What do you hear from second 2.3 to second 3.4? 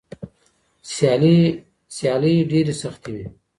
ډېرې سختې وي.